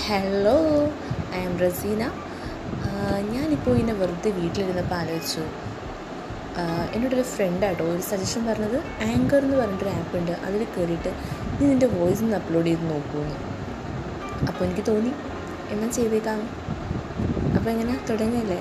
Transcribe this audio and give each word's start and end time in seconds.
Hello 0.00 0.54
I 1.38 1.40
M 1.46 1.54
Razeena 1.62 2.02
ഞാനിപ്പോൾ 3.32 3.72
ഇങ്ങനെ 3.72 3.94
വെറുതെ 3.98 4.30
വീട്ടിലിരുന്നപ്പോൾ 4.36 4.96
ആലോചിച്ചു. 4.98 5.42
എന്നോടൊരു 6.94 7.24
ഫ്രണ്ടാട്ടോ 7.32 7.84
ഒരു 7.94 8.02
സജഷൻ 8.08 8.42
പറഞ്ഞത് 8.48 8.78
ആങ്കർ 9.08 9.40
എന്ന് 9.46 9.56
പറഞ്ഞിട്ടൊരു 9.60 9.92
ആപ്പ് 9.98 10.14
ഉണ്ട്. 10.20 10.32
അതിൽ 10.46 10.62
കയറിയിട്ട് 10.76 11.10
നീ 11.58 11.62
നിന്റെ 11.72 11.88
വോയിസ് 11.96 12.24
ഒന്ന് 12.26 12.38
അപ്ലോഡ് 12.40 12.70
ചെയ്ത് 12.70 12.84
നോക്കുമെന്ന് 12.92 13.38
അപ്പോൾ 14.48 14.62
എനിക്ക് 14.68 14.84
തോന്നി 14.90 15.12
എന്നാൽ 15.74 15.92
ചെയ്തേക്കാം. 15.98 16.40
അപ്പോൾ 17.56 17.70
എങ്ങനെ 17.74 17.96
തുടങ്ങിയല്ലേ? 18.10 18.60